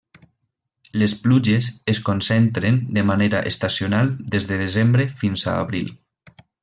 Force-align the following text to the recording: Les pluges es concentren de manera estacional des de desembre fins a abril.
Les 1.01 1.11
pluges 1.25 1.67
es 1.93 1.99
concentren 2.07 2.79
de 2.97 3.03
manera 3.09 3.43
estacional 3.51 4.09
des 4.37 4.49
de 4.53 4.59
desembre 4.63 5.07
fins 5.21 5.45
a 5.53 5.59
abril. 5.67 5.93